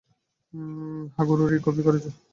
হাগারু 1.15 1.43
রি, 1.47 1.57
কপি 1.65 1.81
করেছো? 1.87 2.09